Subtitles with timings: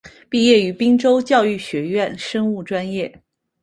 [0.29, 3.21] 毕业于滨州教育学院生物专业。